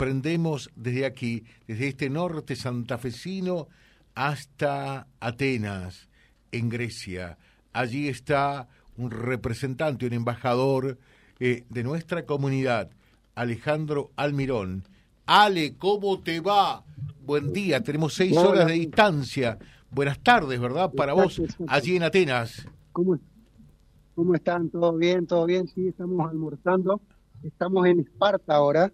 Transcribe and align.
comprendemos 0.00 0.70
desde 0.76 1.04
aquí, 1.04 1.44
desde 1.68 1.88
este 1.88 2.08
norte 2.08 2.56
santafesino 2.56 3.68
hasta 4.14 5.06
Atenas, 5.20 6.08
en 6.52 6.70
Grecia. 6.70 7.36
Allí 7.74 8.08
está 8.08 8.66
un 8.96 9.10
representante, 9.10 10.06
un 10.06 10.14
embajador 10.14 10.96
eh, 11.38 11.64
de 11.68 11.82
nuestra 11.82 12.24
comunidad, 12.24 12.88
Alejandro 13.34 14.10
Almirón. 14.16 14.84
Ale, 15.26 15.76
¿cómo 15.76 16.18
te 16.20 16.40
va? 16.40 16.82
Buen 17.22 17.52
día, 17.52 17.82
tenemos 17.82 18.14
seis 18.14 18.34
horas 18.38 18.68
de 18.68 18.72
distancia. 18.72 19.58
Buenas 19.90 20.18
tardes, 20.20 20.58
¿verdad? 20.58 20.90
Para 20.96 21.12
vos, 21.12 21.42
allí 21.68 21.96
en 21.96 22.04
Atenas. 22.04 22.66
¿Cómo, 22.92 23.18
¿Cómo 24.14 24.34
están? 24.34 24.70
¿Todo 24.70 24.96
bien? 24.96 25.26
¿Todo 25.26 25.44
bien? 25.44 25.68
Sí, 25.68 25.88
estamos 25.88 26.26
almorzando. 26.26 27.02
Estamos 27.42 27.86
en 27.86 28.00
Esparta 28.00 28.54
ahora, 28.54 28.90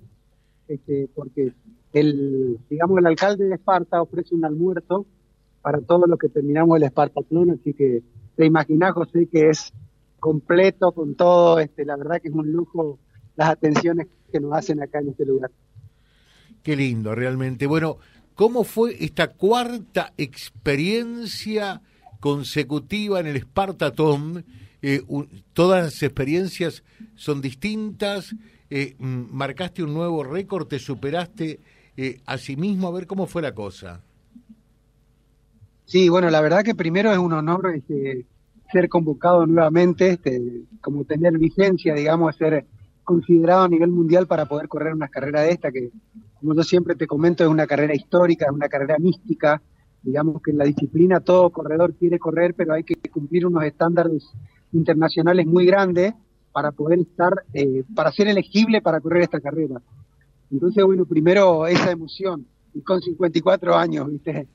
este, 0.69 1.09
porque 1.15 1.53
el, 1.93 2.59
digamos, 2.69 2.99
el 2.99 3.07
alcalde 3.07 3.47
de 3.47 3.55
Esparta 3.55 4.03
ofrece 4.03 4.35
un 4.35 4.45
almuerzo 4.45 5.07
para 5.63 5.81
todos 5.81 6.09
los 6.09 6.19
que 6.19 6.29
terminamos 6.29 6.77
el 6.77 6.85
Espartatlón, 6.85 7.51
así 7.51 7.73
que 7.73 8.03
te 8.37 8.47
imaginas, 8.47 8.93
José, 8.93 9.29
que 9.31 9.49
es 9.51 9.73
completo 10.21 10.93
con 10.93 11.15
todo, 11.15 11.59
este, 11.59 11.85
la 11.85 11.97
verdad 11.97 12.21
que 12.21 12.29
es 12.29 12.35
un 12.35 12.53
lujo 12.53 12.99
las 13.37 13.51
atenciones 13.51 14.07
que 14.33 14.41
nos 14.41 14.53
hacen 14.53 14.83
acá 14.83 15.01
en 15.01 15.09
este 15.09 15.25
lugar. 15.25 15.51
Qué 16.63 16.75
lindo, 16.77 17.15
realmente. 17.15 17.67
Bueno, 17.67 17.99
¿cómo 18.35 18.65
fue 18.65 18.97
esta 19.05 19.29
cuarta 19.29 20.13
experiencia 20.17 21.83
consecutiva 22.21 23.21
en 23.21 23.27
el 23.27 23.37
Espartatón? 23.37 24.45
Eh, 24.83 25.03
todas 25.53 25.85
las 25.85 26.03
experiencias 26.03 26.83
son 27.15 27.41
distintas, 27.41 28.35
eh, 28.71 28.97
marcaste 28.99 29.83
un 29.83 29.95
nuevo 29.95 30.25
récord, 30.25 30.67
te 30.67 30.79
superaste 30.79 31.61
eh, 31.97 32.21
a 32.27 32.39
sí 32.39 32.57
mismo, 32.57 32.89
a 32.89 32.93
ver 32.93 33.07
cómo 33.07 33.27
fue 33.27 33.43
la 33.43 33.55
cosa. 33.55 34.01
Sí, 35.85 36.09
bueno, 36.09 36.31
la 36.31 36.41
verdad 36.41 36.65
que 36.65 36.75
primero 36.75 37.13
es 37.13 37.19
un 37.19 37.33
honor 37.33 37.73
este, 37.75 38.27
ser 38.73 38.89
convocado 38.89 39.47
nuevamente, 39.47 40.11
este, 40.11 40.65
como 40.81 41.05
tener 41.05 41.39
vigencia, 41.39 41.95
digamos, 41.95 42.35
ser 42.37 42.67
considerado 43.05 43.63
a 43.63 43.69
nivel 43.69 43.91
mundial 43.91 44.27
para 44.27 44.47
poder 44.47 44.67
correr 44.67 44.93
una 44.93 45.09
carrera 45.09 45.43
de 45.43 45.51
esta, 45.51 45.71
que 45.71 45.91
como 46.41 46.55
yo 46.55 46.65
siempre 46.65 46.97
te 46.97 47.07
comento, 47.07 47.45
es 47.45 47.51
una 47.51 47.67
carrera 47.67 47.95
histórica, 47.95 48.47
es 48.47 48.53
una 48.53 48.69
carrera 48.69 48.97
mística, 48.99 49.63
digamos 50.03 50.43
que 50.43 50.51
en 50.51 50.59
la 50.59 50.65
disciplina 50.65 51.21
todo 51.21 51.51
corredor 51.51 51.95
quiere 51.95 52.19
correr, 52.19 52.55
pero 52.55 52.75
hay 52.75 52.83
que 52.83 52.97
cumplir 53.11 53.47
unos 53.47 53.63
estándares 53.65 54.29
internacionales 54.73 55.47
muy 55.47 55.67
grandes 55.67 56.15
para 56.57 56.73
poder 56.73 57.01
estar, 57.01 57.45
eh, 57.53 57.85
para 57.95 58.11
ser 58.13 58.29
elegible 58.29 58.81
para 58.81 58.99
correr 58.99 59.25
esta 59.25 59.41
carrera. 59.41 59.79
Entonces, 60.51 60.83
bueno, 60.87 61.05
primero 61.05 61.67
esa 61.67 61.91
emoción, 61.91 62.47
y 62.73 62.81
con 62.81 63.03
54 63.03 63.77
años, 63.77 64.11
¿viste? 64.11 64.49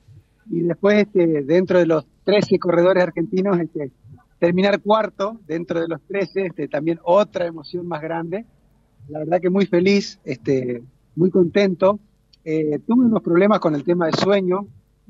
Y 0.50 0.62
después, 0.62 0.98
este, 0.98 1.44
dentro 1.44 1.78
de 1.78 1.86
los 1.86 2.04
13 2.24 2.58
corredores 2.58 3.04
argentinos, 3.04 3.60
este, 3.60 3.92
terminar 4.40 4.82
cuarto 4.82 5.42
dentro 5.46 5.80
de 5.80 5.90
los 5.90 6.02
13, 6.08 6.48
este, 6.48 6.68
también 6.68 7.00
otra 7.04 7.46
emoción 7.46 7.88
más 7.88 8.02
grande. 8.02 8.48
La 9.08 9.20
verdad 9.20 9.40
que 9.40 9.52
muy 9.52 9.68
feliz, 9.68 10.20
este, 10.24 10.82
muy 11.16 11.30
contento. 11.30 12.00
Eh, 12.44 12.80
tuve 12.88 13.06
unos 13.06 13.22
problemas 13.22 13.60
con 13.60 13.76
el 13.76 13.84
tema 13.84 14.08
de 14.08 14.14
sueño. 14.14 14.66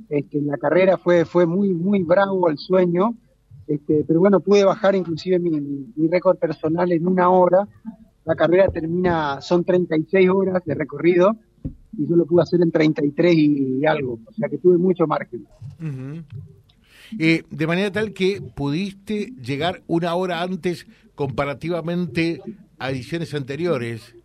Este, 0.09 0.39
en 0.39 0.47
la 0.47 0.58
carrera 0.58 0.97
fue, 0.97 1.23
fue 1.23 1.45
muy, 1.45 1.73
muy 1.73 2.03
bravo 2.03 2.50
el 2.50 2.58
sueño. 2.58 3.16
Este, 3.72 4.04
pero 4.06 4.20
bueno, 4.20 4.40
pude 4.40 4.64
bajar 4.64 4.96
inclusive 4.96 5.40
mi, 5.40 5.52
mi 5.96 6.08
récord 6.08 6.38
personal 6.38 6.92
en 6.92 7.08
una 7.08 7.30
hora. 7.30 7.68
La 8.26 8.36
carrera 8.36 8.68
termina, 8.68 9.42
son 9.42 9.64
36 9.64 10.30
horas 10.30 10.64
de 10.66 10.76
recorrido 10.76 11.36
y 11.98 12.08
yo 12.08 12.16
lo 12.16 12.26
pude 12.26 12.44
hacer 12.44 12.62
en 12.62 12.72
33 12.72 13.34
y 13.36 13.86
algo. 13.86 14.20
O 14.26 14.34
sea 14.34 14.50
que 14.50 14.58
tuve 14.58 14.78
mucho 14.78 15.08
margen. 15.08 15.46
Eh, 17.20 17.44
de 17.50 17.68
manera 17.68 17.92
tal 17.92 18.14
que 18.14 18.42
pudiste 18.42 19.34
llegar 19.42 19.81
una 19.88 20.16
hora 20.16 20.42
antes 20.42 20.88
comparativamente 21.16 22.42
a 22.80 22.92
ediciones 22.92 23.34
anteriores. 23.34 24.16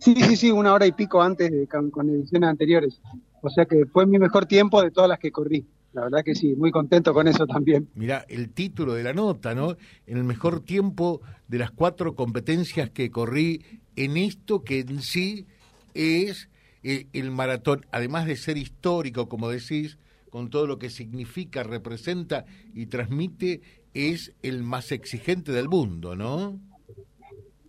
Sí, 0.00 0.14
sí, 0.16 0.36
sí, 0.36 0.50
una 0.50 0.72
hora 0.72 0.86
y 0.86 0.92
pico 0.92 1.22
antes 1.22 1.50
con, 1.68 2.08
ediciones 2.08 2.48
anteriores. 2.48 3.00
O 3.40 3.50
sea 3.50 3.64
que 3.64 3.86
fue 3.86 4.06
mi 4.06 4.18
mejor 4.18 4.46
tiempo 4.46 4.82
de 4.82 4.90
todas 4.90 5.08
las 5.08 5.18
que 5.18 5.30
corrí. 5.30 5.66
La 5.92 6.02
verdad 6.04 6.24
que 6.24 6.34
sí, 6.34 6.54
muy 6.56 6.70
contento 6.70 7.12
con 7.12 7.28
eso 7.28 7.46
también. 7.46 7.88
Mira, 7.94 8.24
el 8.28 8.50
título 8.50 8.94
de 8.94 9.02
la 9.02 9.12
nota, 9.12 9.54
¿no? 9.54 9.76
En 10.06 10.16
el 10.16 10.24
mejor 10.24 10.60
tiempo 10.60 11.20
de 11.48 11.58
las 11.58 11.70
cuatro 11.70 12.14
competencias 12.14 12.90
que 12.90 13.10
corrí 13.10 13.80
en 13.96 14.16
esto 14.16 14.64
que 14.64 14.80
en 14.80 15.02
sí 15.02 15.46
es 15.94 16.48
eh, 16.82 17.06
el 17.12 17.30
maratón, 17.30 17.84
además 17.92 18.26
de 18.26 18.36
ser 18.36 18.56
histórico, 18.56 19.28
como 19.28 19.50
decís, 19.50 19.98
con 20.30 20.48
todo 20.48 20.66
lo 20.66 20.78
que 20.78 20.88
significa, 20.88 21.62
representa 21.62 22.46
y 22.74 22.86
transmite, 22.86 23.60
es 23.92 24.32
el 24.42 24.62
más 24.62 24.90
exigente 24.92 25.52
del 25.52 25.68
mundo, 25.68 26.16
¿no? 26.16 26.58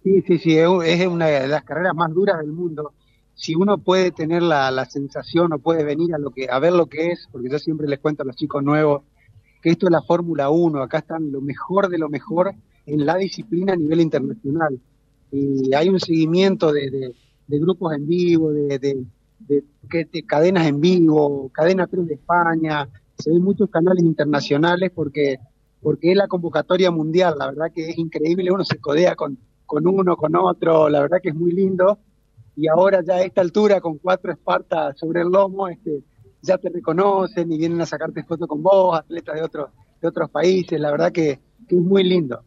Sí, 0.02 0.22
sí, 0.28 0.38
sí, 0.38 0.58
es 0.58 1.08
una 1.08 1.28
de 1.28 1.48
las 1.48 1.64
carreras 1.66 1.94
más 1.94 2.14
duras 2.14 2.40
del 2.40 2.54
mundo. 2.54 2.94
Si 3.36 3.56
uno 3.56 3.78
puede 3.78 4.12
tener 4.12 4.44
la, 4.44 4.70
la 4.72 4.86
sensación 4.86 5.54
o 5.54 5.60
puede 5.60 5.84
venir 5.84 6.14
a, 6.14 6.18
lo 6.18 6.32
que, 6.32 6.48
a 6.50 6.60
ver 6.60 6.74
lo 6.74 6.86
que 6.86 7.12
es, 7.12 7.28
porque 7.32 7.50
yo 7.50 7.60
siempre 7.60 7.88
les 7.88 8.00
cuento 8.00 8.24
a 8.24 8.26
los 8.26 8.36
chicos 8.36 8.64
nuevos 8.64 9.04
que 9.64 9.70
esto 9.70 9.88
es 9.88 9.92
la 9.92 10.02
Fórmula 10.02 10.50
1, 10.50 10.84
acá 10.84 11.00
están 11.00 11.32
lo 11.32 11.40
mejor 11.40 11.88
de 11.88 11.98
lo 11.98 12.10
mejor 12.10 12.54
en 12.86 13.06
la 13.06 13.16
disciplina 13.16 13.74
a 13.74 13.78
nivel 13.78 14.02
internacional. 14.02 14.78
Y 15.32 15.74
hay 15.74 15.88
un 15.88 16.02
seguimiento 16.02 16.74
de, 16.74 17.16
de, 17.48 17.60
grupos 17.60 17.94
en 17.94 18.06
vivo, 18.06 18.52
de, 18.52 18.78
de, 18.78 20.24
cadenas 20.28 20.68
en 20.68 20.82
vivo, 20.82 21.50
cadena 21.54 21.88
3 21.88 22.08
de 22.08 22.14
España, 22.16 22.90
se 23.18 23.32
ven 23.32 23.42
muchos 23.42 23.70
canales 23.70 24.04
internacionales 24.04 24.92
porque, 24.94 25.38
porque 25.82 26.12
es 26.12 26.18
la 26.18 26.28
convocatoria 26.28 26.92
mundial, 26.92 27.36
la 27.38 27.48
verdad 27.48 27.72
que 27.74 27.90
es 27.90 27.98
increíble, 27.98 28.52
uno 28.52 28.66
se 28.66 28.80
codea 28.80 29.16
con, 29.16 29.38
con 29.66 29.88
uno, 29.88 30.18
con 30.18 30.36
otro, 30.36 30.90
la 30.90 31.00
verdad 31.00 31.20
que 31.24 31.30
es 31.30 31.36
muy 31.36 31.54
lindo, 31.54 32.00
y 32.56 32.68
ahora 32.68 33.02
ya 33.06 33.16
a 33.16 33.22
esta 33.24 33.42
altura, 33.42 33.82
con 33.82 33.98
cuatro 33.98 34.32
espartas 34.32 34.98
sobre 34.98 35.22
el 35.22 35.30
lomo, 35.30 35.68
este, 35.68 36.04
ya 36.42 36.58
te 36.58 36.70
reconocen 36.70 37.52
y 37.52 37.58
vienen 37.58 37.82
a 37.82 37.86
sacarte 37.86 38.24
fotos 38.24 38.48
con 38.48 38.62
vos, 38.62 38.98
atletas 38.98 39.36
de 39.36 39.42
otros, 39.42 39.70
de 40.02 40.08
otros 40.08 40.30
países, 40.30 40.80
la 40.80 40.92
verdad 40.92 41.12
que, 41.12 41.40
que 41.68 41.76
es 41.76 41.82
muy 41.82 42.04
lindo. 42.04 42.44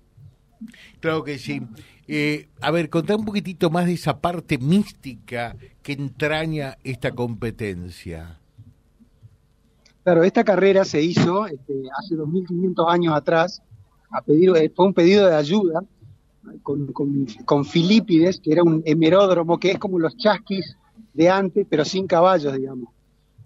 Claro 1.00 1.24
que 1.24 1.38
sí. 1.38 1.60
Eh, 2.08 2.48
a 2.60 2.70
ver, 2.70 2.88
contá 2.88 3.16
un 3.16 3.24
poquitito 3.24 3.68
más 3.68 3.86
de 3.86 3.94
esa 3.94 4.20
parte 4.20 4.58
mística 4.58 5.56
que 5.82 5.92
entraña 5.92 6.78
esta 6.84 7.10
competencia. 7.12 8.38
Claro, 10.04 10.22
esta 10.22 10.44
carrera 10.44 10.84
se 10.84 11.02
hizo 11.02 11.46
este, 11.46 11.74
hace 11.98 12.14
2.500 12.14 12.92
años 12.92 13.14
atrás, 13.14 13.60
a 14.10 14.22
pedido, 14.22 14.54
fue 14.74 14.86
un 14.86 14.94
pedido 14.94 15.26
de 15.26 15.34
ayuda 15.34 15.82
con, 16.62 16.92
con, 16.92 17.64
Filipides, 17.64 18.40
que 18.40 18.52
era 18.52 18.62
un 18.62 18.82
hemeródromo, 18.84 19.58
que 19.58 19.72
es 19.72 19.78
como 19.78 19.98
los 19.98 20.16
chasquis 20.16 20.76
de 21.14 21.30
antes, 21.30 21.66
pero 21.68 21.84
sin 21.84 22.06
caballos, 22.06 22.56
digamos. 22.56 22.90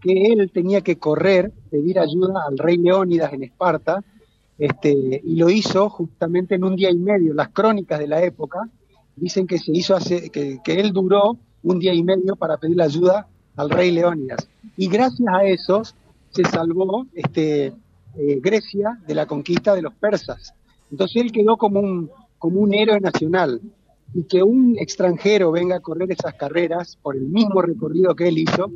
Que 0.00 0.26
él 0.26 0.50
tenía 0.52 0.80
que 0.80 0.96
correr, 0.96 1.52
pedir 1.70 1.98
ayuda 1.98 2.44
al 2.48 2.58
rey 2.58 2.76
Leónidas 2.76 3.32
en 3.32 3.44
Esparta, 3.44 4.02
este, 4.58 5.22
y 5.24 5.36
lo 5.36 5.48
hizo 5.50 5.88
justamente 5.88 6.54
en 6.54 6.64
un 6.64 6.76
día 6.76 6.90
y 6.90 6.98
medio. 6.98 7.34
Las 7.34 7.48
crónicas 7.48 7.98
de 7.98 8.08
la 8.08 8.22
época 8.22 8.68
dicen 9.16 9.46
que 9.46 9.58
se 9.58 9.72
hizo 9.72 9.94
hace, 9.94 10.30
que, 10.30 10.60
él 10.66 10.92
duró 10.92 11.38
un 11.62 11.78
día 11.78 11.94
y 11.94 12.02
medio 12.02 12.36
para 12.36 12.56
pedir 12.56 12.80
ayuda 12.80 13.26
al 13.56 13.70
rey 13.70 13.90
Leónidas. 13.90 14.48
Y 14.76 14.88
gracias 14.88 15.28
a 15.32 15.44
eso 15.44 15.82
se 16.30 16.44
salvó 16.44 17.06
este, 17.14 17.72
eh, 18.16 18.40
Grecia 18.40 18.98
de 19.06 19.14
la 19.14 19.26
conquista 19.26 19.74
de 19.74 19.82
los 19.82 19.94
persas. 19.94 20.54
Entonces 20.90 21.22
él 21.22 21.32
quedó 21.32 21.56
como 21.56 21.80
un, 21.80 22.10
como 22.40 22.60
un 22.60 22.74
héroe 22.74 22.98
nacional. 22.98 23.60
Y 24.12 24.24
que 24.24 24.42
un 24.42 24.76
extranjero 24.76 25.52
venga 25.52 25.76
a 25.76 25.80
correr 25.80 26.10
esas 26.10 26.34
carreras 26.34 26.98
por 27.00 27.14
el 27.14 27.26
mismo 27.26 27.62
recorrido 27.62 28.16
que 28.16 28.26
él 28.26 28.38
hizo, 28.38 28.72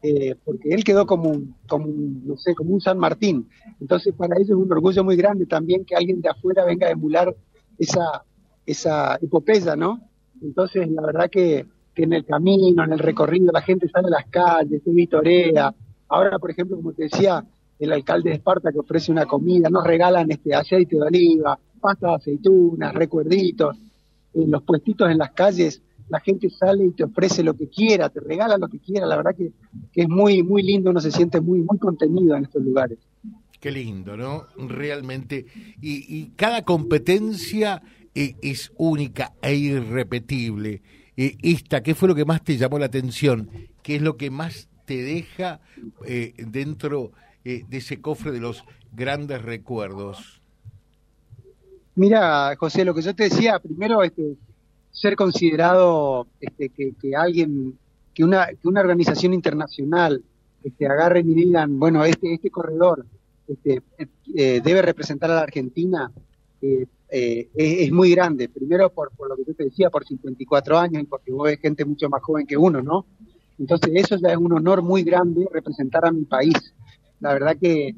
eh, 0.00 0.36
porque 0.44 0.68
él 0.68 0.84
quedó 0.84 1.06
como 1.06 1.30
un, 1.30 1.56
como 1.66 1.88
no 1.88 2.36
sé, 2.36 2.54
como 2.54 2.74
un 2.74 2.80
San 2.80 2.98
Martín. 2.98 3.48
Entonces 3.80 4.14
para 4.14 4.36
ellos 4.36 4.50
es 4.50 4.56
un 4.56 4.70
orgullo 4.70 5.02
muy 5.02 5.16
grande 5.16 5.46
también 5.46 5.84
que 5.84 5.96
alguien 5.96 6.20
de 6.20 6.28
afuera 6.28 6.64
venga 6.64 6.86
a 6.86 6.90
emular 6.90 7.34
esa, 7.78 8.22
esa 8.64 9.16
epopeya, 9.20 9.74
¿no? 9.74 10.00
Entonces 10.40 10.88
la 10.88 11.02
verdad 11.02 11.28
que, 11.30 11.66
en 11.96 12.12
el 12.12 12.26
camino, 12.26 12.84
en 12.84 12.92
el 12.92 12.98
recorrido, 12.98 13.50
la 13.50 13.62
gente 13.62 13.88
sale 13.88 14.08
a 14.08 14.10
las 14.10 14.26
calles, 14.26 14.82
se 14.84 14.90
vitorea. 14.90 15.74
Ahora, 16.08 16.38
por 16.38 16.50
ejemplo, 16.50 16.76
como 16.76 16.92
te 16.92 17.04
decía, 17.04 17.42
el 17.78 17.92
alcalde 17.92 18.30
de 18.30 18.36
Esparta 18.36 18.70
que 18.70 18.78
ofrece 18.78 19.10
una 19.10 19.24
comida, 19.24 19.70
nos 19.70 19.82
regalan 19.82 20.30
este 20.30 20.54
aceite 20.54 20.96
de 20.96 21.02
oliva, 21.02 21.58
pasta 21.86 22.08
de 22.08 22.14
aceitunas, 22.16 22.92
recuerditos, 22.92 23.76
en 24.34 24.50
los 24.50 24.64
puestitos 24.64 25.08
en 25.08 25.18
las 25.18 25.30
calles 25.30 25.82
la 26.08 26.20
gente 26.20 26.50
sale 26.50 26.84
y 26.84 26.90
te 26.90 27.04
ofrece 27.04 27.44
lo 27.44 27.54
que 27.54 27.68
quiera, 27.68 28.08
te 28.08 28.20
regala 28.20 28.58
lo 28.58 28.68
que 28.68 28.78
quiera, 28.78 29.06
la 29.06 29.16
verdad 29.16 29.36
que, 29.36 29.52
es 29.94 30.08
muy, 30.08 30.42
muy 30.42 30.62
lindo, 30.62 30.90
uno 30.90 31.00
se 31.00 31.10
siente 31.10 31.40
muy, 31.40 31.60
muy 31.60 31.78
contenido 31.78 32.36
en 32.36 32.44
estos 32.44 32.62
lugares. 32.62 32.98
Qué 33.60 33.70
lindo, 33.70 34.16
¿no? 34.16 34.46
Realmente. 34.56 35.46
Y, 35.80 36.26
cada 36.36 36.62
competencia 36.62 37.82
eh, 38.14 38.34
es 38.42 38.72
única 38.76 39.32
e 39.42 39.54
irrepetible. 39.54 40.82
eh, 41.16 41.36
esta, 41.42 41.82
¿qué 41.82 41.94
fue 41.94 42.08
lo 42.08 42.14
que 42.14 42.24
más 42.24 42.42
te 42.42 42.56
llamó 42.56 42.78
la 42.78 42.86
atención? 42.86 43.48
¿Qué 43.82 43.96
es 43.96 44.02
lo 44.02 44.16
que 44.16 44.30
más 44.30 44.68
te 44.84 45.02
deja 45.02 45.60
eh, 46.04 46.34
dentro 46.36 47.12
de 47.44 47.64
ese 47.70 48.00
cofre 48.00 48.32
de 48.32 48.40
los 48.40 48.64
grandes 48.92 49.40
recuerdos? 49.42 50.42
Mira, 51.96 52.54
José, 52.56 52.84
lo 52.84 52.94
que 52.94 53.00
yo 53.00 53.14
te 53.14 53.24
decía, 53.24 53.58
primero, 53.58 54.02
este, 54.02 54.36
ser 54.90 55.16
considerado 55.16 56.26
este, 56.40 56.68
que, 56.68 57.16
alguien, 57.16 57.78
que 58.14 58.22
una, 58.22 58.46
que 58.48 58.68
una 58.68 58.82
organización 58.82 59.32
internacional 59.32 60.22
este, 60.62 60.86
agarren 60.86 61.30
y 61.30 61.34
digan, 61.34 61.78
bueno, 61.78 62.04
este, 62.04 62.34
este 62.34 62.50
corredor 62.50 63.06
este, 63.48 63.82
eh, 64.34 64.60
debe 64.62 64.82
representar 64.82 65.30
a 65.30 65.36
la 65.36 65.40
Argentina, 65.42 66.12
eh, 66.60 66.86
eh, 67.08 67.48
es, 67.54 67.90
muy 67.92 68.10
grande. 68.10 68.50
Primero 68.50 68.90
por, 68.90 69.10
por 69.12 69.30
lo 69.30 69.36
que 69.36 69.44
yo 69.46 69.54
te 69.54 69.64
decía, 69.64 69.88
por 69.88 70.04
54 70.04 70.78
años 70.78 71.02
y 71.02 71.06
porque 71.06 71.32
vos 71.32 71.44
ves 71.44 71.60
gente 71.60 71.84
mucho 71.86 72.10
más 72.10 72.22
joven 72.22 72.46
que 72.46 72.58
uno, 72.58 72.82
¿no? 72.82 73.06
Entonces 73.58 73.90
eso 73.94 74.16
ya 74.16 74.32
es 74.32 74.36
un 74.36 74.52
honor 74.52 74.82
muy 74.82 75.02
grande 75.02 75.48
representar 75.50 76.04
a 76.04 76.12
mi 76.12 76.24
país. 76.24 76.74
La 77.20 77.32
verdad 77.32 77.56
que 77.60 77.94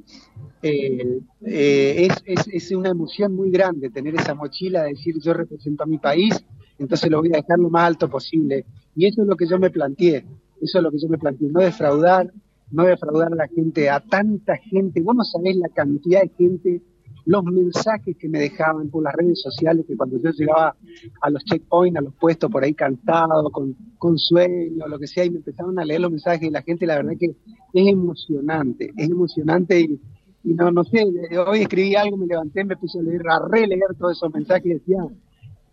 es, 0.63 2.23
es, 2.25 2.49
es, 2.53 2.71
una 2.73 2.91
emoción 2.91 3.35
muy 3.35 3.51
grande 3.51 3.91
tener 3.91 4.15
esa 4.15 4.35
mochila 4.35 4.85
de 4.85 4.91
decir 4.91 5.17
yo 5.21 5.33
represento 5.35 5.83
a 5.83 5.87
mi 5.87 5.99
país, 5.99 6.35
entonces 6.79 7.11
lo 7.11 7.21
voy 7.21 7.31
a 7.33 7.39
dejar 7.39 7.59
lo 7.59 7.71
más 7.71 7.87
alto 7.87 8.09
posible. 8.09 8.65
Y 8.95 9.07
eso 9.07 9.23
es 9.23 9.29
lo 9.29 9.37
que 9.37 9.47
yo 9.47 9.59
me 9.59 9.71
planteé, 9.71 10.25
eso 10.61 10.79
es 10.79 10.85
lo 10.85 10.91
que 10.91 10.99
yo 10.99 11.09
me 11.09 11.19
planteé, 11.19 11.49
no 11.51 11.61
defraudar, 11.61 12.33
no 12.71 12.85
defraudar 12.85 13.33
a 13.33 13.37
la 13.37 13.49
gente, 13.49 13.91
a 13.91 14.01
tanta 14.01 14.57
gente. 14.57 15.01
Vos 15.01 15.17
no 15.17 15.25
sabés 15.25 15.57
la 15.57 15.69
cantidad 15.69 16.23
de 16.23 16.31
gente, 16.37 16.83
los 17.29 17.45
mensajes 17.45 18.17
que 18.17 18.27
me 18.27 18.39
dejaban 18.39 18.89
por 18.89 19.03
las 19.03 19.13
redes 19.13 19.43
sociales, 19.43 19.85
que 19.87 19.99
cuando 19.99 20.19
yo 20.19 20.31
llegaba 20.31 20.75
a 21.21 21.29
los 21.29 21.45
checkpoints, 21.45 21.99
a 21.99 22.01
los 22.01 22.15
puestos 22.15 22.51
por 22.51 22.65
ahí 22.65 22.73
cantado, 22.73 23.51
con, 23.51 23.77
con 23.99 24.17
sueño, 24.17 24.89
lo 24.89 24.99
que 24.99 25.07
sea, 25.07 25.27
y 25.27 25.31
me 25.31 25.37
empezaban 25.37 25.79
a 25.79 25.85
leer 25.85 26.01
los 26.01 26.11
mensajes 26.11 26.49
y 26.49 26.51
la 26.51 26.63
gente, 26.63 26.87
la 26.87 26.97
verdad 26.97 27.13
que 27.21 27.27
es 27.75 27.87
emocionante, 27.87 28.95
es 28.97 29.11
emocionante 29.11 29.79
y, 29.79 30.01
no, 30.43 30.71
no 30.71 30.85
sé, 30.85 31.05
hoy 31.47 31.61
escribí 31.61 31.95
algo, 31.97 32.17
me 32.17 32.25
levanté, 32.25 32.65
me 32.65 32.79
puse 32.79 32.99
a 32.99 33.03
leer, 33.03 33.21
a 33.29 33.47
releer 33.47 33.95
todos 33.99 34.17
esos 34.17 34.33
mensajes 34.33 34.65
y 34.65 34.75
decía, 34.75 35.05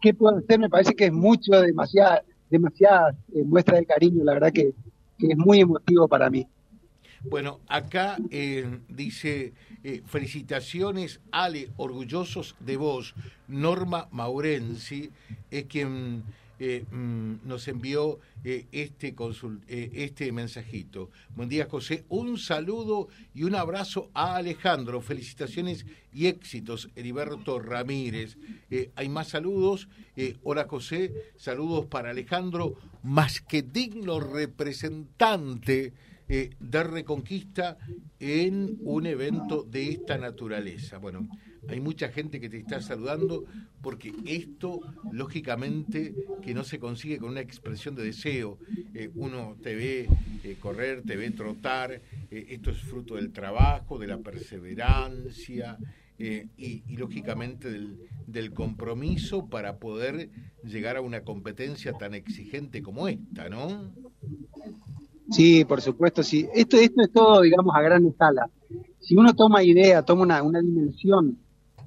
¿qué 0.01 0.13
puedo 0.13 0.35
hacer? 0.35 0.59
Me 0.59 0.69
parece 0.69 0.93
que 0.93 1.05
es 1.05 1.13
mucho, 1.13 1.53
demasiada, 1.61 2.21
demasiada 2.49 3.15
eh, 3.33 3.45
muestra 3.45 3.77
de 3.77 3.85
cariño, 3.85 4.25
la 4.25 4.33
verdad 4.33 4.51
que, 4.51 4.73
que 5.17 5.27
es 5.27 5.37
muy 5.37 5.61
emotivo 5.61 6.05
para 6.09 6.29
mí. 6.29 6.45
Bueno, 7.29 7.59
acá 7.67 8.17
eh, 8.29 8.79
dice, 8.87 9.53
eh, 9.83 10.03
felicitaciones, 10.05 11.21
Ale, 11.31 11.69
orgullosos 11.77 12.55
de 12.59 12.77
vos. 12.77 13.15
Norma 13.47 14.07
Maurenzi 14.11 15.09
es 15.49 15.65
quien 15.65 16.23
eh, 16.59 16.85
mm, 16.89 17.47
nos 17.47 17.67
envió 17.67 18.19
este, 18.43 19.15
este 19.71 20.31
mensajito. 20.31 21.09
Buen 21.35 21.49
día, 21.49 21.67
José. 21.67 22.05
Un 22.09 22.37
saludo 22.37 23.07
y 23.33 23.43
un 23.43 23.55
abrazo 23.55 24.11
a 24.13 24.35
Alejandro. 24.35 25.01
Felicitaciones 25.01 25.85
y 26.13 26.27
éxitos, 26.27 26.89
Heriberto 26.95 27.59
Ramírez. 27.59 28.37
hay 28.95 29.09
más 29.09 29.29
saludos. 29.29 29.87
hola, 30.43 30.67
José. 30.69 31.11
Saludos 31.37 31.87
para 31.87 32.11
Alejandro, 32.11 32.75
más 33.01 33.41
que 33.41 33.63
digno 33.63 34.19
representante 34.19 35.91
eh, 36.27 36.55
dar 36.59 36.91
reconquista 36.91 37.77
en 38.19 38.77
un 38.81 39.05
evento 39.05 39.61
de 39.61 39.89
esta 39.89 40.17
naturaleza. 40.17 40.97
Bueno, 40.97 41.27
hay 41.67 41.79
mucha 41.79 42.09
gente 42.09 42.39
que 42.39 42.49
te 42.49 42.57
está 42.57 42.81
saludando 42.81 43.45
porque 43.83 44.11
esto, 44.25 44.81
lógicamente, 45.11 46.15
que 46.41 46.55
no 46.55 46.63
se 46.63 46.79
consigue 46.79 47.19
con 47.19 47.29
una 47.29 47.41
expresión 47.41 47.93
de 47.93 48.05
deseo. 48.05 48.57
Eh, 48.95 49.11
uno 49.13 49.55
te 49.61 49.75
ve 49.75 50.09
eh, 50.43 50.57
correr, 50.59 51.03
te 51.03 51.15
ve 51.15 51.29
trotar, 51.29 52.01
esto 52.31 52.71
es 52.71 52.77
fruto 52.79 53.15
del 53.15 53.31
trabajo, 53.31 53.99
de 53.99 54.07
la 54.07 54.17
perseverancia. 54.17 55.77
y, 56.17 56.81
y, 56.87 56.95
lógicamente 56.97 57.69
del, 57.69 57.97
del, 58.25 58.53
compromiso 58.53 59.49
para 59.49 59.79
poder 59.79 60.29
llegar 60.63 60.95
a 60.95 61.01
una 61.01 61.23
competencia 61.23 61.91
tan 61.91 62.13
exigente 62.13 62.81
como 62.81 63.09
esta, 63.09 63.49
¿no? 63.49 63.91
Sí, 65.31 65.65
por 65.65 65.81
supuesto, 65.81 66.23
sí. 66.23 66.47
Esto, 66.53 66.77
esto 66.77 67.01
es 67.01 67.11
todo, 67.11 67.41
digamos, 67.41 67.75
a 67.75 67.81
gran 67.81 68.05
escala. 68.05 68.49
Si 68.99 69.15
uno 69.15 69.33
toma 69.33 69.63
idea, 69.63 70.03
toma 70.03 70.23
una, 70.23 70.43
una 70.43 70.61
dimensión 70.61 71.37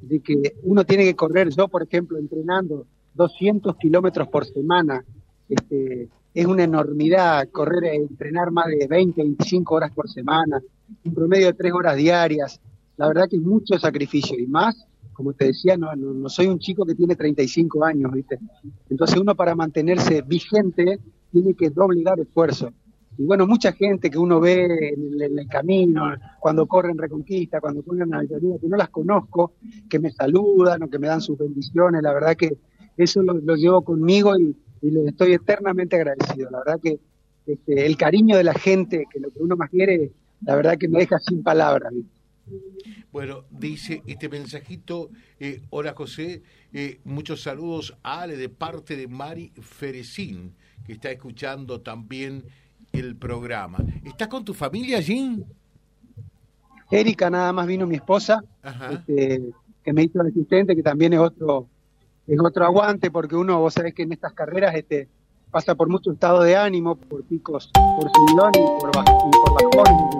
de 0.00 0.20
que 0.20 0.54
uno 0.62 0.84
tiene 0.84 1.04
que 1.04 1.16
correr, 1.16 1.50
yo 1.50 1.68
por 1.68 1.82
ejemplo, 1.82 2.18
entrenando 2.18 2.86
200 3.14 3.76
kilómetros 3.76 4.28
por 4.28 4.46
semana, 4.46 5.04
este, 5.48 6.08
es 6.34 6.46
una 6.46 6.64
enormidad 6.64 7.48
correr, 7.50 7.94
entrenar 7.94 8.50
más 8.50 8.66
de 8.66 8.86
20, 8.86 9.22
25 9.22 9.74
horas 9.74 9.92
por 9.92 10.08
semana, 10.08 10.60
un 11.04 11.14
promedio 11.14 11.46
de 11.46 11.54
3 11.54 11.72
horas 11.72 11.96
diarias. 11.96 12.60
La 12.96 13.08
verdad 13.08 13.28
que 13.28 13.36
es 13.36 13.42
mucho 13.42 13.78
sacrificio 13.78 14.38
y 14.38 14.46
más, 14.46 14.86
como 15.12 15.32
te 15.32 15.46
decía, 15.46 15.76
no, 15.76 15.94
no, 15.96 16.12
no 16.12 16.28
soy 16.28 16.46
un 16.46 16.58
chico 16.58 16.84
que 16.84 16.94
tiene 16.94 17.16
35 17.16 17.84
años, 17.84 18.12
¿viste? 18.12 18.38
Entonces 18.88 19.18
uno 19.18 19.34
para 19.34 19.54
mantenerse 19.54 20.22
vigente 20.22 21.00
tiene 21.32 21.54
que 21.54 21.70
doblegar 21.70 22.20
esfuerzo. 22.20 22.72
Y 23.18 23.24
bueno, 23.24 23.48
mucha 23.48 23.72
gente 23.72 24.10
que 24.10 24.16
uno 24.16 24.38
ve 24.38 24.64
en 24.64 25.20
el, 25.20 25.48
camino, 25.48 26.14
cuando 26.38 26.68
corren 26.68 26.96
Reconquista, 26.96 27.60
cuando 27.60 27.82
corren 27.82 28.14
Avellaneda, 28.14 28.58
que 28.60 28.68
no 28.68 28.76
las 28.76 28.90
conozco, 28.90 29.54
que 29.90 29.98
me 29.98 30.12
saludan 30.12 30.84
o 30.84 30.88
que 30.88 31.00
me 31.00 31.08
dan 31.08 31.20
sus 31.20 31.36
bendiciones, 31.36 32.00
la 32.00 32.12
verdad 32.12 32.36
que 32.36 32.56
eso 32.96 33.20
lo, 33.22 33.56
llevo 33.56 33.82
conmigo 33.82 34.38
y, 34.38 34.56
les 34.80 35.08
estoy 35.08 35.32
eternamente 35.32 35.96
agradecido. 35.96 36.48
La 36.50 36.58
verdad 36.58 36.80
que 36.80 37.00
este, 37.44 37.84
el 37.84 37.96
cariño 37.96 38.36
de 38.36 38.44
la 38.44 38.54
gente, 38.54 39.06
que 39.12 39.18
lo 39.18 39.30
que 39.30 39.42
uno 39.42 39.56
más 39.56 39.70
quiere, 39.70 40.12
la 40.42 40.54
verdad 40.54 40.78
que 40.78 40.86
me 40.86 41.00
deja 41.00 41.18
sin 41.18 41.42
palabras. 41.42 41.92
Bueno, 43.10 43.44
dice 43.50 44.02
este 44.06 44.28
mensajito, 44.28 45.10
eh, 45.40 45.62
hola 45.70 45.92
José, 45.94 46.42
eh, 46.72 47.00
muchos 47.02 47.42
saludos 47.42 47.96
a 48.04 48.22
Ale 48.22 48.36
de 48.36 48.48
parte 48.48 48.94
de 48.96 49.08
Mari 49.08 49.50
Ferecín, 49.60 50.54
que 50.86 50.92
está 50.92 51.10
escuchando 51.10 51.80
también 51.80 52.44
el 52.92 53.16
programa. 53.16 53.78
¿Estás 54.04 54.28
con 54.28 54.44
tu 54.44 54.54
familia 54.54 54.98
allí? 54.98 55.44
Erika 56.90 57.28
nada 57.28 57.52
más 57.52 57.66
vino 57.66 57.86
mi 57.86 57.96
esposa, 57.96 58.42
este, 58.90 59.50
que 59.84 59.92
me 59.92 60.04
hizo 60.04 60.20
el 60.22 60.28
asistente, 60.28 60.74
que 60.74 60.82
también 60.82 61.12
es 61.12 61.20
otro, 61.20 61.66
es 62.26 62.40
otro 62.40 62.64
aguante, 62.64 63.10
porque 63.10 63.36
uno, 63.36 63.60
vos 63.60 63.74
sabés 63.74 63.94
que 63.94 64.02
en 64.02 64.12
estas 64.12 64.32
carreras 64.32 64.74
este, 64.74 65.08
pasa 65.50 65.74
por 65.74 65.88
mucho 65.88 66.12
estado 66.12 66.42
de 66.42 66.56
ánimo, 66.56 66.96
por 66.96 67.24
picos, 67.24 67.70
por 67.74 68.10
subidón 68.10 68.52
y 68.54 68.80
por, 68.80 68.94
bajón, 68.94 69.30
por 69.30 69.74
bajones. 69.74 70.18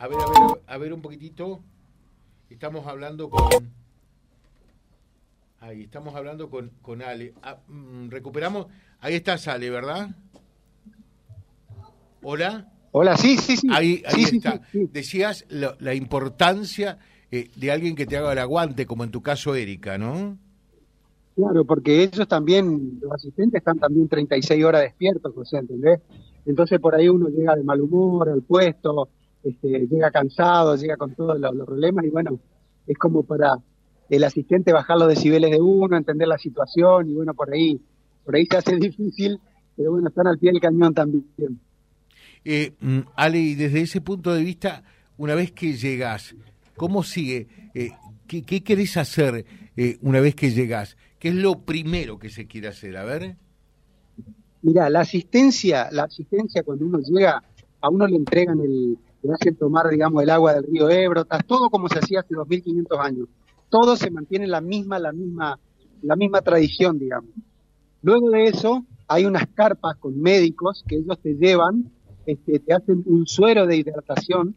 A 0.00 0.06
ver, 0.06 0.16
a 0.18 0.26
ver, 0.26 0.62
a 0.66 0.78
ver 0.78 0.92
un 0.92 1.02
poquitito. 1.02 1.60
Estamos 2.50 2.86
hablando 2.86 3.28
con 3.28 3.48
Ahí 5.68 5.82
estamos 5.82 6.14
hablando 6.14 6.48
con, 6.48 6.70
con 6.80 7.02
Ale. 7.02 7.34
Ah, 7.42 7.58
mm, 7.68 8.08
recuperamos. 8.08 8.68
Ahí 9.00 9.16
está 9.16 9.36
Ale, 9.52 9.68
¿verdad? 9.68 10.08
Hola. 12.22 12.72
Hola, 12.90 13.18
sí, 13.18 13.36
sí, 13.36 13.58
sí. 13.58 13.68
Ahí, 13.70 14.02
ahí 14.06 14.22
está. 14.22 14.62
Decías 14.72 15.44
la 15.50 15.92
importancia 15.92 16.98
eh, 17.30 17.50
de 17.54 17.70
alguien 17.70 17.96
que 17.96 18.06
te 18.06 18.16
haga 18.16 18.32
el 18.32 18.38
aguante, 18.38 18.86
como 18.86 19.04
en 19.04 19.10
tu 19.10 19.20
caso 19.20 19.54
Erika, 19.54 19.98
¿no? 19.98 20.38
Claro, 21.36 21.66
porque 21.66 22.02
ellos 22.02 22.26
también, 22.26 22.98
los 23.02 23.12
asistentes 23.12 23.58
están 23.58 23.78
también 23.78 24.08
36 24.08 24.64
horas 24.64 24.80
despiertos, 24.80 25.34
José, 25.34 25.58
¿entendés? 25.58 26.00
Entonces 26.46 26.80
por 26.80 26.94
ahí 26.94 27.10
uno 27.10 27.28
llega 27.28 27.54
de 27.54 27.62
mal 27.62 27.82
humor 27.82 28.30
al 28.30 28.40
puesto, 28.40 29.10
este, 29.44 29.86
llega 29.86 30.10
cansado, 30.10 30.76
llega 30.76 30.96
con 30.96 31.14
todos 31.14 31.38
los 31.38 31.66
problemas 31.66 32.06
y 32.06 32.08
bueno, 32.08 32.40
es 32.86 32.96
como 32.96 33.22
para 33.22 33.58
el 34.08 34.24
asistente 34.24 34.72
bajar 34.72 34.98
los 34.98 35.08
decibeles 35.08 35.50
de 35.50 35.60
uno, 35.60 35.96
entender 35.96 36.28
la 36.28 36.38
situación 36.38 37.10
y 37.10 37.14
bueno, 37.14 37.34
por 37.34 37.52
ahí, 37.52 37.80
por 38.24 38.36
ahí 38.36 38.46
se 38.46 38.56
hace 38.56 38.76
difícil, 38.80 39.40
pero 39.76 39.92
bueno, 39.92 40.08
están 40.08 40.26
al 40.26 40.38
pie 40.38 40.52
del 40.52 40.60
cañón 40.60 40.94
también. 40.94 41.24
Eh, 42.44 42.72
mm, 42.80 43.00
Ale, 43.16 43.38
y 43.38 43.54
desde 43.54 43.82
ese 43.82 44.00
punto 44.00 44.32
de 44.32 44.42
vista, 44.42 44.82
una 45.16 45.34
vez 45.34 45.52
que 45.52 45.74
llegas, 45.74 46.34
¿cómo 46.76 47.02
sigue? 47.02 47.48
Eh, 47.74 47.90
¿qué, 48.26 48.42
¿qué, 48.42 48.62
querés 48.62 48.96
hacer 48.96 49.44
eh, 49.76 49.98
una 50.00 50.20
vez 50.20 50.34
que 50.34 50.50
llegas? 50.50 50.96
¿Qué 51.18 51.28
es 51.28 51.34
lo 51.34 51.60
primero 51.60 52.18
que 52.18 52.30
se 52.30 52.46
quiere 52.46 52.68
hacer? 52.68 52.96
A 52.96 53.04
ver. 53.04 53.36
Mira, 54.62 54.88
la 54.88 55.00
asistencia, 55.00 55.88
la 55.92 56.04
asistencia 56.04 56.62
cuando 56.62 56.86
uno 56.86 56.98
llega, 57.00 57.42
a 57.80 57.88
uno 57.88 58.06
le 58.06 58.16
entregan 58.16 58.60
el, 58.60 58.98
le 59.22 59.32
hacen 59.32 59.56
tomar, 59.56 59.88
digamos, 59.88 60.22
el 60.22 60.30
agua 60.30 60.54
del 60.54 60.64
río 60.64 60.88
Ebro, 60.88 61.24
todo 61.46 61.70
como 61.70 61.88
se 61.88 61.98
hacía 61.98 62.20
hace 62.20 62.34
2.500 62.34 62.98
años 63.00 63.28
todo 63.68 63.96
se 63.96 64.10
mantiene 64.10 64.46
la 64.46 64.60
misma, 64.60 64.98
la 64.98 65.12
misma, 65.12 65.58
la 66.02 66.16
misma 66.16 66.40
tradición, 66.40 66.98
digamos. 66.98 67.30
Luego 68.02 68.30
de 68.30 68.44
eso, 68.44 68.84
hay 69.08 69.24
unas 69.24 69.46
carpas 69.54 69.96
con 69.96 70.20
médicos 70.20 70.84
que 70.86 70.96
ellos 70.96 71.18
te 71.20 71.34
llevan, 71.34 71.90
este, 72.26 72.58
te 72.58 72.74
hacen 72.74 73.02
un 73.06 73.26
suero 73.26 73.66
de 73.66 73.76
hidratación, 73.76 74.54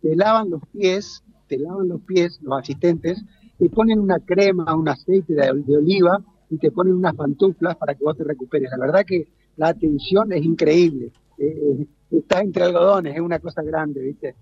te 0.00 0.16
lavan 0.16 0.50
los 0.50 0.62
pies, 0.72 1.22
te 1.48 1.58
lavan 1.58 1.88
los 1.88 2.00
pies, 2.02 2.38
los 2.42 2.58
asistentes, 2.58 3.22
te 3.58 3.68
ponen 3.70 4.00
una 4.00 4.18
crema, 4.18 4.74
un 4.74 4.88
aceite 4.88 5.34
de, 5.34 5.76
oliva 5.76 6.22
y 6.50 6.58
te 6.58 6.70
ponen 6.70 6.94
unas 6.94 7.14
pantuflas 7.14 7.76
para 7.76 7.94
que 7.94 8.04
vos 8.04 8.16
te 8.16 8.24
recuperes. 8.24 8.70
La 8.72 8.86
verdad 8.86 9.04
que 9.06 9.28
la 9.56 9.68
atención 9.68 10.32
es 10.32 10.44
increíble. 10.44 11.12
Eh, 11.38 11.86
está 12.10 12.40
entre 12.40 12.64
algodones, 12.64 13.14
es 13.14 13.20
una 13.20 13.38
cosa 13.38 13.62
grande, 13.62 14.00
¿viste? 14.00 14.34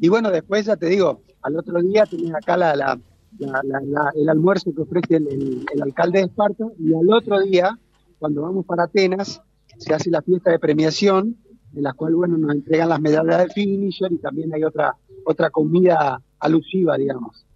Y 0.00 0.08
bueno, 0.08 0.30
después 0.30 0.64
ya 0.66 0.76
te 0.76 0.86
digo, 0.86 1.22
al 1.42 1.56
otro 1.56 1.80
día 1.82 2.06
tenés 2.06 2.34
acá 2.34 2.56
la, 2.56 2.98
el 3.38 4.28
almuerzo 4.28 4.74
que 4.74 4.82
ofrece 4.82 5.16
el, 5.16 5.64
alcalde 5.82 6.20
de 6.20 6.24
Esparta 6.26 6.64
y 6.78 6.94
al 6.94 7.12
otro 7.12 7.40
día, 7.40 7.78
cuando 8.18 8.42
vamos 8.42 8.66
para 8.66 8.84
Atenas, 8.84 9.40
se 9.78 9.94
hace 9.94 10.10
la 10.10 10.22
fiesta 10.22 10.50
de 10.50 10.58
premiación, 10.58 11.36
en 11.74 11.82
la 11.82 11.92
cual, 11.92 12.14
bueno, 12.14 12.36
nos 12.36 12.54
entregan 12.54 12.88
las 12.88 13.00
medallas 13.00 13.38
de 13.38 13.48
finisher 13.54 14.12
y 14.12 14.18
también 14.18 14.52
hay 14.52 14.64
otra, 14.64 14.96
otra 15.24 15.50
comida 15.50 16.20
alusiva, 16.38 16.96
digamos. 16.96 17.46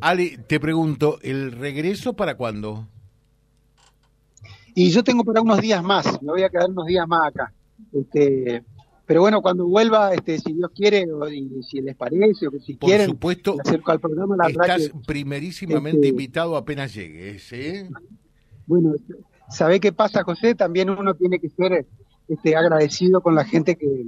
Ale, 0.00 0.38
te 0.46 0.60
pregunto, 0.60 1.18
¿el 1.22 1.52
regreso 1.52 2.14
para 2.14 2.36
cuándo? 2.36 2.86
Y 4.74 4.90
yo 4.90 5.02
tengo 5.02 5.24
para 5.24 5.42
unos 5.42 5.60
días 5.60 5.82
más, 5.82 6.22
me 6.22 6.32
voy 6.32 6.42
a 6.42 6.48
quedar 6.48 6.70
unos 6.70 6.86
días 6.86 7.06
más 7.06 7.28
acá. 7.28 7.52
Este, 7.92 8.62
pero 9.10 9.22
bueno, 9.22 9.42
cuando 9.42 9.66
vuelva, 9.66 10.14
este, 10.14 10.38
si 10.38 10.52
Dios 10.52 10.70
quiere, 10.72 11.04
o, 11.12 11.28
y 11.28 11.64
si 11.64 11.80
les 11.80 11.96
parece, 11.96 12.46
o 12.46 12.52
si 12.64 12.76
quieren, 12.76 13.08
supuesto, 13.08 13.56
acerco 13.58 13.90
al 13.90 13.98
programa. 13.98 14.36
La 14.36 14.46
estás 14.46 14.92
primerísimamente 15.04 15.96
este, 15.96 16.08
invitado 16.10 16.56
apenas 16.56 16.94
llegues. 16.94 17.52
¿eh? 17.52 17.90
Bueno, 18.68 18.94
¿sabe 19.48 19.80
qué 19.80 19.92
pasa, 19.92 20.22
José? 20.22 20.54
También 20.54 20.90
uno 20.90 21.14
tiene 21.14 21.40
que 21.40 21.48
ser 21.48 21.88
este, 22.28 22.54
agradecido 22.54 23.20
con 23.20 23.34
la 23.34 23.44
gente 23.44 23.74
que, 23.74 24.06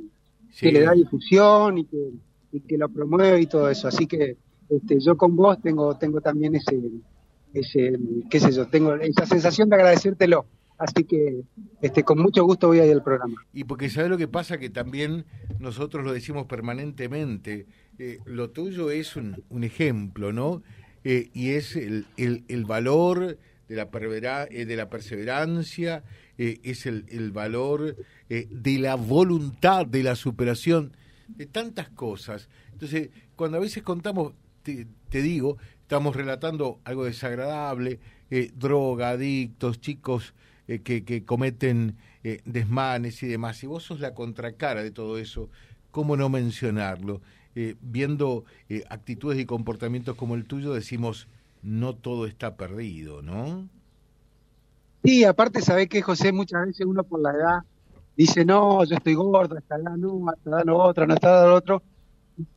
le 0.70 0.80
da 0.82 0.92
difusión 0.92 1.78
y 1.78 1.84
que, 1.86 2.10
y 2.52 2.60
que 2.60 2.78
lo 2.78 2.88
promueve 2.88 3.40
y 3.40 3.46
todo 3.46 3.68
eso. 3.70 3.88
Así 3.88 4.06
que 4.06 4.36
este, 4.68 5.00
yo 5.00 5.16
con 5.16 5.34
vos 5.34 5.60
tengo, 5.60 5.96
tengo 5.98 6.20
también 6.20 6.54
ese, 6.54 6.80
ese, 7.52 7.98
qué 8.30 8.38
sé 8.38 8.52
yo, 8.52 8.68
tengo 8.68 8.94
esa 8.94 9.26
sensación 9.26 9.68
de 9.68 9.74
agradecértelo. 9.74 10.46
Así 10.78 11.04
que 11.04 11.44
este, 11.80 12.02
con 12.02 12.18
mucho 12.18 12.44
gusto 12.44 12.68
voy 12.68 12.80
a 12.80 12.86
ir 12.86 12.92
al 12.92 13.02
programa. 13.02 13.36
Y 13.52 13.64
porque 13.64 13.88
sabe 13.88 14.08
lo 14.08 14.18
que 14.18 14.28
pasa, 14.28 14.58
que 14.58 14.70
también 14.70 15.24
nosotros 15.58 16.04
lo 16.04 16.12
decimos 16.12 16.46
permanentemente, 16.46 17.66
eh, 17.98 18.18
lo 18.24 18.50
tuyo 18.50 18.90
es 18.90 19.16
un, 19.16 19.44
un 19.48 19.64
ejemplo, 19.64 20.32
¿no? 20.32 20.62
Eh, 21.04 21.30
y 21.34 21.50
es 21.50 21.76
el, 21.76 22.06
el, 22.16 22.64
valor 22.64 23.38
de 23.68 23.76
la, 23.76 24.46
eh, 24.50 24.66
de 24.66 24.76
la 24.76 24.88
perseverancia, 24.88 26.04
es 26.38 26.86
el, 26.86 27.04
el 27.10 27.30
valor 27.30 27.96
de 28.28 28.78
la 28.78 28.96
voluntad, 28.96 29.86
de 29.86 30.02
la 30.02 30.16
superación, 30.16 30.96
de 31.28 31.46
tantas 31.46 31.88
cosas. 31.90 32.48
Entonces, 32.72 33.10
cuando 33.36 33.58
a 33.58 33.60
veces 33.60 33.84
contamos, 33.84 34.32
te, 34.64 34.88
te 35.08 35.22
digo, 35.22 35.58
estamos 35.82 36.16
relatando 36.16 36.80
algo 36.82 37.04
desagradable, 37.04 38.00
droga, 38.56 39.10
adictos, 39.10 39.80
chicos 39.80 40.34
eh, 40.72 40.80
que, 40.80 41.24
cometen 41.26 41.98
eh, 42.24 42.40
desmanes 42.46 43.22
y 43.22 43.26
demás. 43.26 43.62
Y 43.62 43.66
vos 43.66 43.82
sos 43.82 44.00
la 44.00 44.14
contracara 44.14 44.82
de 44.82 44.90
todo 44.90 45.18
eso, 45.18 45.50
¿cómo 45.90 46.16
no 46.16 46.30
mencionarlo? 46.30 47.20
Eh, 47.54 47.76
viendo 47.82 48.44
actitudes 48.88 49.38
y 49.38 49.44
comportamientos 49.44 50.16
como 50.16 50.34
el 50.34 50.46
tuyo, 50.46 50.72
decimos, 50.72 51.28
no 51.62 51.94
todo 51.94 52.26
está 52.26 52.56
perdido, 52.56 53.20
¿no? 53.20 53.68
Sí, 55.04 55.24
aparte, 55.24 55.60
¿sabés 55.60 55.88
que 55.88 56.00
José? 56.00 56.32
Muchas 56.32 56.66
veces 56.66 56.86
uno 56.86 57.04
por 57.04 57.20
la 57.20 57.32
edad 57.32 57.58
dice, 58.16 58.42
no, 58.42 58.82
yo 58.84 58.96
estoy 58.96 59.14
gordo, 59.14 59.58
hasta 59.58 59.76
edad 59.76 59.96
no, 59.96 60.30
hasta 60.30 60.48
edad 60.48 60.64
lo 60.64 60.78
otro, 60.78 61.06
no 61.06 61.14
está 61.14 61.46
lo 61.46 61.54
otro. 61.54 61.82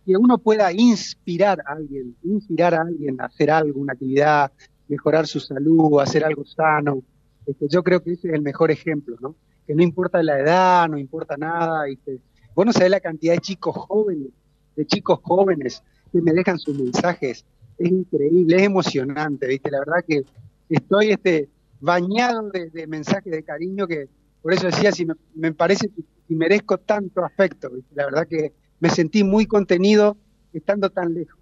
Que 0.05 0.15
uno 0.15 0.38
pueda 0.38 0.72
inspirar 0.72 1.62
a 1.65 1.74
alguien, 1.74 2.15
inspirar 2.24 2.75
a 2.75 2.81
alguien 2.84 3.19
a 3.19 3.25
hacer 3.25 3.51
algo, 3.51 3.81
una 3.81 3.91
actividad, 3.91 4.53
mejorar 4.88 5.27
su 5.27 5.41
salud, 5.41 6.00
hacer 6.00 6.24
algo 6.24 6.45
sano, 6.45 7.03
este, 7.45 7.67
yo 7.69 7.83
creo 7.83 8.01
que 8.01 8.13
ese 8.13 8.27
es 8.27 8.33
el 8.33 8.41
mejor 8.41 8.71
ejemplo, 8.71 9.15
¿no? 9.19 9.35
Que 9.67 9.75
no 9.75 9.83
importa 9.83 10.21
la 10.23 10.39
edad, 10.39 10.89
no 10.89 10.97
importa 10.97 11.37
nada. 11.37 11.89
Y 11.89 11.97
que, 11.97 12.19
vos 12.53 12.65
no 12.65 12.73
sabés 12.73 12.91
la 12.91 12.99
cantidad 12.99 13.33
de 13.33 13.39
chicos 13.39 13.75
jóvenes, 13.75 14.29
de 14.75 14.85
chicos 14.85 15.19
jóvenes 15.21 15.83
que 16.11 16.21
me 16.21 16.33
dejan 16.33 16.59
sus 16.59 16.77
mensajes. 16.77 17.45
Es 17.77 17.91
increíble, 17.91 18.55
es 18.55 18.63
emocionante, 18.63 19.47
¿viste? 19.47 19.69
La 19.69 19.79
verdad 19.79 20.05
que 20.07 20.23
estoy 20.69 21.11
este, 21.11 21.49
bañado 21.79 22.49
de, 22.49 22.87
mensajes 22.87 23.31
de 23.31 23.43
cariño 23.43 23.87
que, 23.87 24.07
por 24.41 24.53
eso 24.53 24.67
decía, 24.67 24.91
si 24.91 25.05
me, 25.35 25.53
parece 25.53 25.89
que 25.89 26.35
merezco 26.35 26.77
tanto 26.77 27.23
afecto, 27.23 27.69
La 27.93 28.05
verdad 28.05 28.27
que 28.27 28.53
me 28.79 28.89
sentí 28.89 29.23
muy 29.23 29.45
contenido 29.45 30.17
estando 30.53 30.89
tan 30.89 31.13
lejos. 31.13 31.39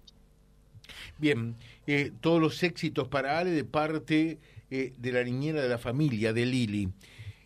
Bien, 1.18 1.54
eh, 1.86 2.12
todos 2.20 2.40
los 2.40 2.62
éxitos 2.62 3.08
para 3.08 3.38
Ale 3.38 3.50
de 3.50 3.64
parte 3.64 4.38
eh, 4.70 4.92
de 4.98 5.12
la 5.12 5.22
niñera 5.22 5.62
de 5.62 5.68
la 5.68 5.78
familia, 5.78 6.32
de 6.32 6.46
Lili. 6.46 6.88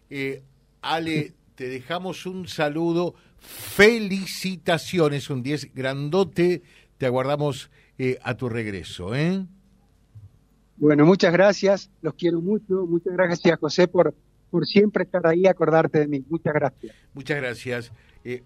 Eh, 0.09 0.43
Ale, 0.81 1.33
te 1.57 1.69
dejamos 1.69 2.27
un 2.27 2.47
saludo, 2.47 3.15
felicitaciones, 3.41 5.29
un 5.29 5.43
10 5.43 5.75
grandote, 5.75 6.63
te 6.97 7.07
aguardamos 7.07 7.71
eh, 7.99 8.19
a 8.23 8.37
tu 8.37 8.49
regreso. 8.49 9.15
¿eh? 9.15 9.45
Bueno, 10.77 11.05
muchas 11.05 11.33
gracias, 11.33 11.91
los 12.03 12.15
quiero 12.15 12.41
mucho, 12.41 12.87
muchas 12.87 13.13
gracias 13.15 13.59
José 13.59 13.89
por, 13.89 14.15
por 14.51 14.65
siempre 14.65 15.03
estar 15.03 15.27
ahí, 15.27 15.47
acordarte 15.47 15.99
de 15.99 16.07
mí, 16.07 16.25
muchas 16.29 16.55
gracias. 16.55 16.95
Muchas 17.15 17.37
gracias. 17.39 17.93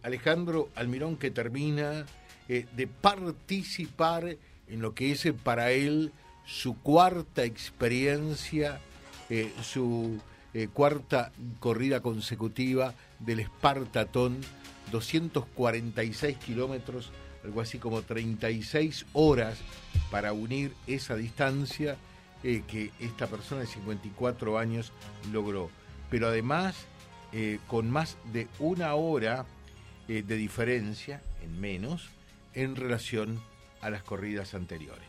Alejandro 0.03 0.69
Almirón 0.77 1.17
que 1.17 1.31
termina 1.31 2.07
de 2.49 2.89
participar 3.01 4.37
en 4.69 4.81
lo 4.81 4.95
que 4.95 5.13
es 5.13 5.27
para 5.43 5.73
él 5.73 6.13
su 6.45 6.79
cuarta 6.79 7.45
experiencia, 7.45 8.81
eh, 9.31 9.53
su 9.63 10.21
eh, 10.55 10.69
cuarta 10.73 11.33
corrida 11.61 12.01
consecutiva 12.01 12.95
del 13.19 13.41
Espartatón, 13.41 14.41
246 14.91 16.37
kilómetros, 16.39 17.11
algo 17.45 17.61
así 17.61 17.79
como 17.79 18.03
36 18.03 19.07
horas 19.13 19.59
para 20.11 20.33
unir 20.33 20.75
esa 20.87 21.17
distancia 21.17 21.97
eh, 22.43 22.63
que 22.67 22.91
esta 23.01 23.27
persona 23.27 23.63
de 23.63 23.67
54 23.67 24.59
años 24.59 24.93
logró. 25.33 25.71
Pero 26.11 26.29
además, 26.29 26.77
con 27.67 27.91
más 27.91 28.19
de 28.31 28.47
una 28.59 28.95
hora 28.95 29.47
de 30.07 30.23
diferencia, 30.23 31.23
en 31.43 31.59
menos, 31.59 32.11
en 32.53 32.77
relación 32.77 33.41
a 33.81 33.89
las 33.89 34.03
corridas 34.03 34.53
anteriores. 34.53 35.09